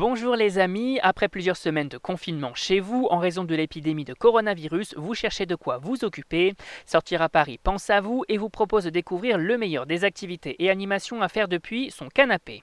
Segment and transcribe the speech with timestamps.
[0.00, 4.14] Bonjour les amis, après plusieurs semaines de confinement chez vous en raison de l'épidémie de
[4.14, 6.54] coronavirus, vous cherchez de quoi vous occuper.
[6.86, 10.56] Sortir à Paris pense à vous et vous propose de découvrir le meilleur des activités
[10.58, 12.62] et animations à faire depuis son canapé.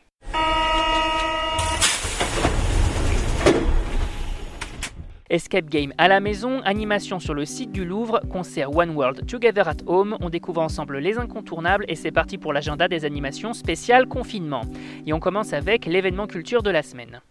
[5.30, 9.68] Escape game à la maison, animation sur le site du Louvre, concert One World Together
[9.68, 10.18] at Home.
[10.22, 14.62] On découvre ensemble les incontournables et c'est parti pour l'agenda des animations spéciales confinement.
[15.06, 17.22] Et on commence avec l'événement culture de la semaine.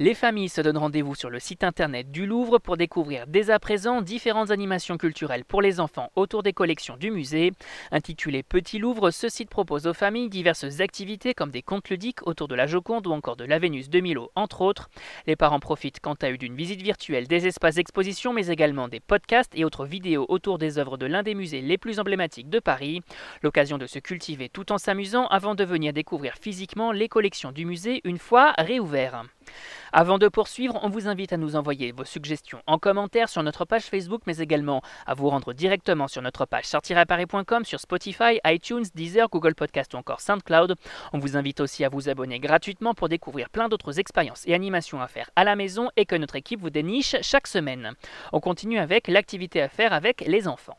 [0.00, 3.58] Les familles se donnent rendez-vous sur le site internet du Louvre pour découvrir dès à
[3.58, 7.52] présent différentes animations culturelles pour les enfants autour des collections du musée.
[7.90, 12.46] Intitulé Petit Louvre, ce site propose aux familles diverses activités comme des contes ludiques autour
[12.46, 14.88] de la Joconde ou encore de la Vénus de Milo, entre autres.
[15.26, 19.00] Les parents profitent quant à eux d'une visite virtuelle des espaces d'exposition, mais également des
[19.00, 22.60] podcasts et autres vidéos autour des œuvres de l'un des musées les plus emblématiques de
[22.60, 23.02] Paris.
[23.42, 27.64] L'occasion de se cultiver tout en s'amusant avant de venir découvrir physiquement les collections du
[27.64, 29.26] musée une fois réouvertes.
[29.92, 33.64] Avant de poursuivre, on vous invite à nous envoyer vos suggestions en commentaire sur notre
[33.64, 38.84] page Facebook, mais également à vous rendre directement sur notre page sortiraparis.com, sur Spotify, iTunes,
[38.94, 40.74] Deezer, Google Podcast ou encore SoundCloud.
[41.12, 45.00] On vous invite aussi à vous abonner gratuitement pour découvrir plein d'autres expériences et animations
[45.00, 47.92] à faire à la maison et que notre équipe vous déniche chaque semaine.
[48.32, 50.76] On continue avec l'activité à faire avec les enfants.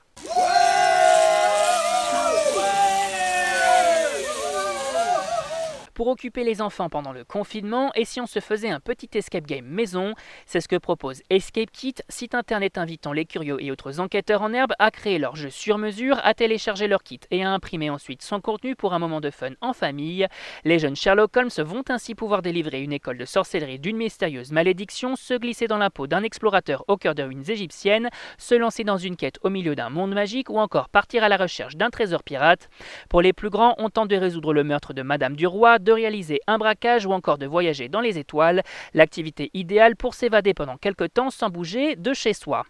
[6.00, 9.46] Pour occuper les enfants pendant le confinement et si on se faisait un petit escape
[9.46, 10.14] game maison.
[10.46, 14.54] C'est ce que propose Escape Kit, site internet invitant les curieux et autres enquêteurs en
[14.54, 18.22] herbe à créer leur jeu sur mesure, à télécharger leur kit et à imprimer ensuite
[18.22, 20.26] son contenu pour un moment de fun en famille.
[20.64, 25.18] Les jeunes Sherlock Holmes vont ainsi pouvoir délivrer une école de sorcellerie d'une mystérieuse malédiction,
[25.18, 28.96] se glisser dans la peau d'un explorateur au cœur de ruines égyptiennes, se lancer dans
[28.96, 32.24] une quête au milieu d'un monde magique ou encore partir à la recherche d'un trésor
[32.24, 32.70] pirate.
[33.10, 35.94] Pour les plus grands, on tente de résoudre le meurtre de Madame du Roi, de
[35.94, 38.62] réaliser un braquage ou encore de voyager dans les étoiles,
[38.94, 42.64] l'activité idéale pour s'évader pendant quelques temps sans bouger de chez soi.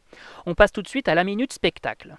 [0.45, 2.15] On passe tout de suite à la minute spectacle.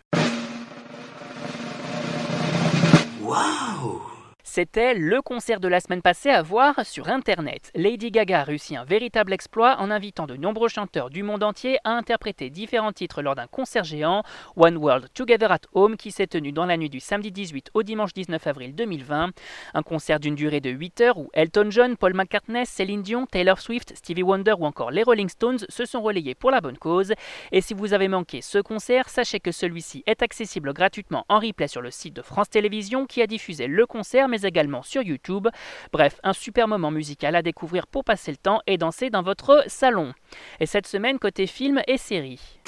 [3.22, 4.09] Waouh
[4.45, 7.71] c'était le concert de la semaine passée à voir sur Internet.
[7.75, 11.78] Lady Gaga a réussi un véritable exploit en invitant de nombreux chanteurs du monde entier
[11.84, 14.23] à interpréter différents titres lors d'un concert géant,
[14.56, 17.83] One World Together at Home, qui s'est tenu dans la nuit du samedi 18 au
[17.83, 19.31] dimanche 19 avril 2020.
[19.75, 23.61] Un concert d'une durée de 8 heures où Elton John, Paul McCartney, Céline Dion, Taylor
[23.61, 27.12] Swift, Stevie Wonder ou encore les Rolling Stones se sont relayés pour la bonne cause.
[27.53, 31.69] Et si vous avez manqué ce concert, sachez que celui-ci est accessible gratuitement en replay
[31.69, 35.49] sur le site de France Télévisions qui a diffusé le concert également sur YouTube.
[35.93, 39.65] Bref, un super moment musical à découvrir pour passer le temps et danser dans votre
[39.67, 40.12] salon.
[40.61, 42.61] Et cette semaine, côté film et série.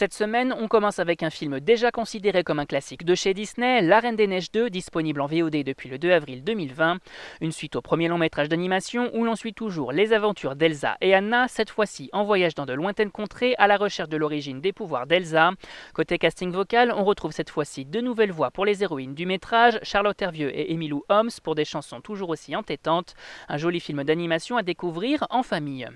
[0.00, 3.82] Cette semaine, on commence avec un film déjà considéré comme un classique de chez Disney,
[3.82, 6.96] La Reine des Neiges 2, disponible en VOD depuis le 2 avril 2020.
[7.42, 11.14] Une suite au premier long métrage d'animation où l'on suit toujours les aventures d'Elsa et
[11.14, 14.72] Anna, cette fois-ci en voyage dans de lointaines contrées à la recherche de l'origine des
[14.72, 15.50] pouvoirs d'Elsa.
[15.92, 19.78] Côté casting vocal, on retrouve cette fois-ci deux nouvelles voix pour les héroïnes du métrage,
[19.82, 23.14] Charlotte Hervieux et Emilou Holmes pour des chansons toujours aussi entêtantes.
[23.50, 25.90] Un joli film d'animation à découvrir en famille.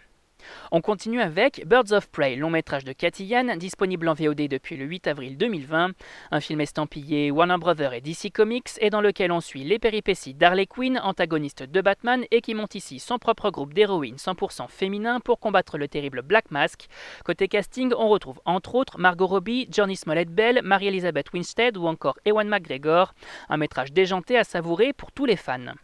[0.72, 4.77] On continue avec Birds of Prey, long métrage de Cathy Yan, disponible en VOD depuis
[4.77, 5.91] le 8 avril 2020.
[6.31, 7.75] Un film estampillé Warner Bros.
[7.75, 12.25] et DC Comics et dans lequel on suit les péripéties d'Harley Quinn, antagoniste de Batman
[12.31, 16.50] et qui monte ici son propre groupe d'héroïnes 100% féminin pour combattre le terrible Black
[16.50, 16.87] Mask.
[17.25, 22.19] Côté casting, on retrouve entre autres Margot Robbie, Johnny Smollett Bell, Marie-Elisabeth Winstead ou encore
[22.25, 23.15] Ewan McGregor.
[23.49, 25.75] Un métrage déjanté à savourer pour tous les fans.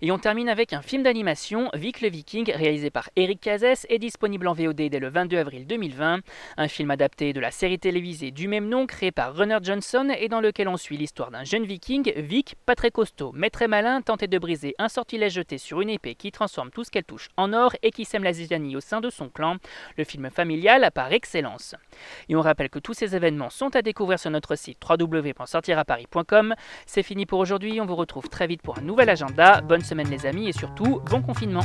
[0.00, 3.98] Et on termine avec un film d'animation, Vic le Viking, réalisé par Eric Cazès et
[3.98, 6.20] disponible en VOD dès le 22 avril 2020.
[6.56, 10.28] Un film adapté de la série télévisée du même nom, créé par Runner Johnson et
[10.28, 14.02] dans lequel on suit l'histoire d'un jeune viking, Vic, pas très costaud, mais très malin,
[14.02, 17.28] tenté de briser un sortilège jeté sur une épée qui transforme tout ce qu'elle touche
[17.36, 19.56] en or et qui sème la zizanie au sein de son clan.
[19.96, 21.74] Le film familial par excellence.
[22.28, 26.54] Et on rappelle que tous ces événements sont à découvrir sur notre site www.sortiraparis.com.
[26.86, 29.61] C'est fini pour aujourd'hui, on vous retrouve très vite pour un nouvel agenda.
[29.68, 31.62] Bonne semaine les amis et surtout bon confinement.